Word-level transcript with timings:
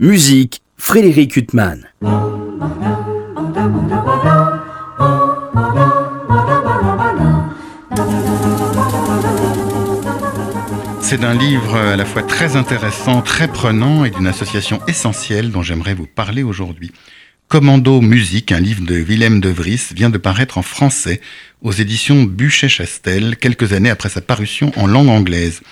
Musique, 0.00 0.60
Frédéric 0.76 1.36
Huttman. 1.36 1.88
C'est 11.00 11.22
un 11.22 11.34
livre 11.34 11.76
à 11.76 11.94
la 11.94 12.04
fois 12.04 12.24
très 12.24 12.56
intéressant, 12.56 13.22
très 13.22 13.46
prenant 13.46 14.04
et 14.04 14.10
d'une 14.10 14.26
association 14.26 14.80
essentielle 14.88 15.52
dont 15.52 15.62
j'aimerais 15.62 15.94
vous 15.94 16.08
parler 16.08 16.42
aujourd'hui. 16.42 16.90
Commando 17.46 18.00
Musique, 18.00 18.50
un 18.50 18.58
livre 18.58 18.84
de 18.84 18.96
Willem 18.96 19.40
de 19.40 19.48
Vries, 19.48 19.92
vient 19.94 20.10
de 20.10 20.18
paraître 20.18 20.58
en 20.58 20.62
français 20.62 21.20
aux 21.62 21.70
éditions 21.70 22.24
Buchet-Chastel, 22.24 23.36
quelques 23.36 23.72
années 23.72 23.90
après 23.90 24.08
sa 24.08 24.20
parution 24.20 24.72
en 24.74 24.88
langue 24.88 25.08
anglaise. 25.08 25.62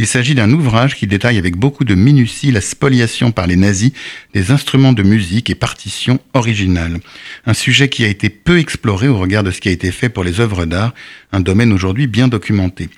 Il 0.00 0.06
s'agit 0.06 0.36
d'un 0.36 0.52
ouvrage 0.52 0.94
qui 0.94 1.08
détaille 1.08 1.38
avec 1.38 1.56
beaucoup 1.56 1.84
de 1.84 1.96
minutie 1.96 2.52
la 2.52 2.60
spoliation 2.60 3.32
par 3.32 3.48
les 3.48 3.56
nazis 3.56 3.90
des 4.32 4.52
instruments 4.52 4.92
de 4.92 5.02
musique 5.02 5.50
et 5.50 5.56
partitions 5.56 6.20
originales. 6.34 7.00
Un 7.46 7.54
sujet 7.54 7.88
qui 7.88 8.04
a 8.04 8.08
été 8.08 8.28
peu 8.30 8.58
exploré 8.58 9.08
au 9.08 9.18
regard 9.18 9.42
de 9.42 9.50
ce 9.50 9.60
qui 9.60 9.68
a 9.68 9.72
été 9.72 9.90
fait 9.90 10.08
pour 10.08 10.22
les 10.22 10.38
œuvres 10.40 10.66
d'art, 10.66 10.94
un 11.32 11.40
domaine 11.40 11.72
aujourd'hui 11.72 12.06
bien 12.06 12.28
documenté. 12.28 12.88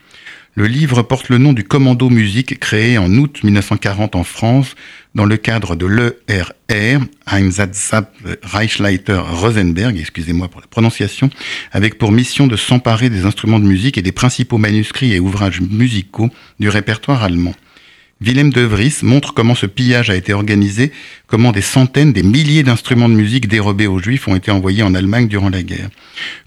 Le 0.56 0.66
livre 0.66 1.02
porte 1.02 1.28
le 1.28 1.38
nom 1.38 1.52
du 1.52 1.62
Commando 1.62 2.10
Musique 2.10 2.58
créé 2.58 2.98
en 2.98 3.12
août 3.14 3.44
1940 3.44 4.16
en 4.16 4.24
France 4.24 4.74
dans 5.14 5.24
le 5.24 5.36
cadre 5.36 5.76
de 5.76 5.86
l'ERR, 5.86 7.04
Einsatzab 7.30 8.06
Reichsleiter 8.42 9.20
Rosenberg, 9.32 9.96
excusez-moi 9.96 10.48
pour 10.48 10.60
la 10.60 10.66
prononciation, 10.66 11.30
avec 11.70 11.98
pour 11.98 12.10
mission 12.10 12.48
de 12.48 12.56
s'emparer 12.56 13.10
des 13.10 13.26
instruments 13.26 13.60
de 13.60 13.64
musique 13.64 13.96
et 13.96 14.02
des 14.02 14.10
principaux 14.10 14.58
manuscrits 14.58 15.12
et 15.12 15.20
ouvrages 15.20 15.60
musicaux 15.60 16.30
du 16.58 16.68
répertoire 16.68 17.22
allemand. 17.22 17.54
Willem 18.22 18.52
de 18.52 18.60
Vries 18.60 18.98
montre 19.00 19.32
comment 19.32 19.54
ce 19.54 19.64
pillage 19.64 20.10
a 20.10 20.14
été 20.14 20.34
organisé, 20.34 20.92
comment 21.26 21.52
des 21.52 21.62
centaines, 21.62 22.12
des 22.12 22.22
milliers 22.22 22.62
d'instruments 22.62 23.08
de 23.08 23.14
musique 23.14 23.48
dérobés 23.48 23.86
aux 23.86 23.98
juifs 23.98 24.28
ont 24.28 24.36
été 24.36 24.50
envoyés 24.50 24.82
en 24.82 24.94
Allemagne 24.94 25.26
durant 25.26 25.48
la 25.48 25.62
guerre. 25.62 25.88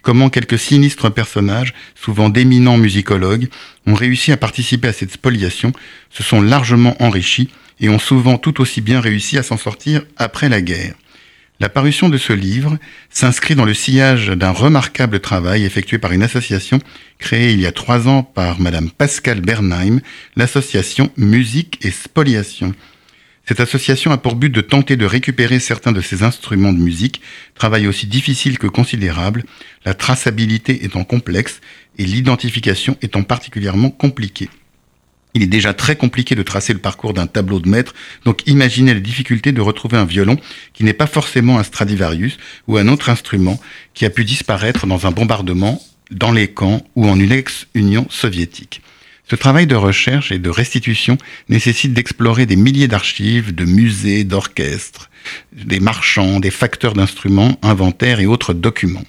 Comment 0.04 0.30
quelques 0.30 0.60
sinistres 0.60 1.12
personnages, 1.12 1.74
souvent 1.96 2.30
d'éminents 2.30 2.78
musicologues, 2.78 3.50
ont 3.88 3.96
réussi 3.96 4.32
à 4.32 4.38
participer 4.38 4.90
à 4.90 4.94
cette 4.94 5.14
spoliation, 5.14 5.72
se 6.12 6.22
sont 6.22 6.42
largement 6.42 6.96
enrichis 7.02 7.50
et 7.80 7.90
ont 7.90 7.98
souvent 7.98 8.38
tout 8.38 8.62
aussi 8.62 8.82
bien 8.82 9.02
réussi 9.02 9.40
à 9.40 9.44
s'en 9.44 9.58
sortir 9.58 10.04
après 10.18 10.50
la 10.50 10.62
guerre. 10.62 10.94
La 11.60 11.70
parution 11.70 12.10
de 12.10 12.18
ce 12.18 12.34
livre 12.34 12.78
s'inscrit 13.10 13.56
dans 13.56 13.66
le 13.66 13.74
sillage 13.74 14.28
d'un 14.30 14.52
remarquable 14.52 15.20
travail 15.20 15.64
effectué 15.64 16.00
par 16.00 16.12
une 16.12 16.24
association 16.24 16.80
créée 17.20 17.54
il 17.54 17.62
y 17.62 17.68
a 17.68 17.72
trois 17.72 18.08
ans 18.08 18.24
par 18.24 18.60
Madame 18.60 18.90
Pascal 18.90 19.40
Bernheim, 19.40 20.00
l'association 20.36 21.12
Musique 21.16 21.78
et 21.86 21.92
Spoliation. 21.92 22.74
Cette 23.46 23.60
association 23.60 24.12
a 24.12 24.18
pour 24.18 24.36
but 24.36 24.50
de 24.50 24.62
tenter 24.62 24.96
de 24.96 25.06
récupérer 25.06 25.60
certains 25.60 25.92
de 25.92 26.02
ces 26.02 26.24
instruments 26.24 26.74
de 26.74 26.80
musique, 26.80 27.22
travail 27.56 27.88
aussi 27.88 28.08
difficile 28.08 28.58
que 28.58 28.68
considérable, 28.68 29.44
la 29.86 29.94
traçabilité 29.94 30.86
étant 30.86 31.04
complexe 31.04 31.62
et 31.98 32.06
l'identification 32.06 32.98
étant 33.02 33.24
particulièrement 33.24 33.90
compliquée. 33.90 34.50
Il 35.34 35.42
est 35.42 35.48
déjà 35.48 35.74
très 35.74 35.96
compliqué 35.96 36.36
de 36.36 36.44
tracer 36.44 36.74
le 36.74 36.80
parcours 36.80 37.14
d'un 37.14 37.26
tableau 37.26 37.60
de 37.60 37.68
maître, 37.68 37.94
donc 38.24 38.44
imaginez 38.46 38.94
la 38.94 39.00
difficulté 39.00 39.52
de 39.52 39.62
retrouver 39.62 39.98
un 39.98 40.06
violon 40.06 40.38
qui 40.74 40.84
n'est 40.84 40.94
pas 40.94 41.08
forcément 41.08 41.58
un 41.58 41.64
Stradivarius 41.64 42.38
ou 42.68 42.78
un 42.78 42.88
autre 42.88 43.10
instrument 43.10 43.60
qui 43.94 44.06
a 44.06 44.12
pu 44.12 44.26
disparaître 44.26 44.86
dans 44.86 45.08
un 45.08 45.12
bombardement, 45.12 45.82
dans 46.12 46.32
les 46.32 46.50
camps 46.50 46.86
ou 46.96 47.08
en 47.08 47.20
une 47.20 47.32
ex-Union 47.32 48.06
soviétique. 48.10 48.82
Ce 49.30 49.36
travail 49.36 49.66
de 49.66 49.76
recherche 49.76 50.32
et 50.32 50.38
de 50.38 50.50
restitution 50.50 51.18
nécessite 51.50 51.94
d'explorer 51.94 52.46
des 52.46 52.58
milliers 52.58 52.90
d'archives, 52.90 53.56
de 53.56 53.66
musées, 53.66 54.26
d'orchestres, 54.26 55.10
des 55.54 55.80
marchands, 55.80 56.40
des 56.40 56.52
facteurs 56.52 56.94
d'instruments, 56.94 57.58
inventaires 57.64 58.20
et 58.20 58.26
autres 58.28 58.54
documents. 58.54 59.06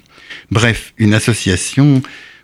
Bref, 0.51 0.95
une 0.97 1.15
association 1.15 2.01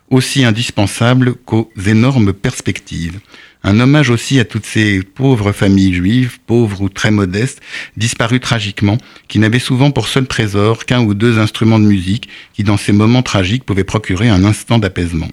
aussi 0.09 0.43
indispensable 0.43 1.33
qu'aux 1.33 1.71
énormes 1.87 2.33
perspectives. 2.33 3.19
Un 3.63 3.79
hommage 3.79 4.09
aussi 4.09 4.39
à 4.39 4.45
toutes 4.45 4.65
ces 4.65 5.03
pauvres 5.03 5.51
familles 5.51 5.93
juives, 5.93 6.39
pauvres 6.47 6.81
ou 6.81 6.89
très 6.89 7.11
modestes, 7.11 7.61
disparues 7.95 8.39
tragiquement, 8.39 8.97
qui 9.27 9.39
n'avaient 9.39 9.59
souvent 9.59 9.91
pour 9.91 10.07
seul 10.07 10.25
trésor 10.25 10.85
qu'un 10.85 11.01
ou 11.01 11.13
deux 11.13 11.37
instruments 11.37 11.79
de 11.79 11.85
musique 11.85 12.27
qui, 12.53 12.63
dans 12.63 12.77
ces 12.77 12.91
moments 12.91 13.21
tragiques, 13.21 13.63
pouvaient 13.63 13.83
procurer 13.83 14.29
un 14.29 14.43
instant 14.43 14.79
d'apaisement. 14.79 15.29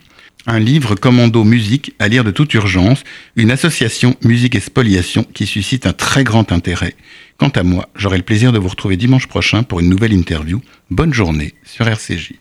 Un 0.46 0.60
livre 0.60 0.94
commando 0.94 1.44
musique 1.44 1.94
à 1.98 2.08
lire 2.08 2.24
de 2.24 2.30
toute 2.30 2.54
urgence, 2.54 3.02
une 3.36 3.50
association 3.50 4.16
musique 4.22 4.54
et 4.54 4.60
spoliation 4.60 5.24
qui 5.34 5.46
suscite 5.46 5.86
un 5.86 5.92
très 5.92 6.24
grand 6.24 6.52
intérêt. 6.52 6.94
Quant 7.38 7.50
à 7.50 7.62
moi, 7.62 7.88
j'aurai 7.96 8.16
le 8.18 8.22
plaisir 8.24 8.52
de 8.52 8.58
vous 8.58 8.68
retrouver 8.68 8.96
dimanche 8.96 9.26
prochain 9.26 9.62
pour 9.62 9.80
une 9.80 9.88
nouvelle 9.88 10.12
interview. 10.12 10.60
Bonne 10.90 11.12
journée 11.12 11.54
sur 11.64 11.86
RCJ. 11.86 12.32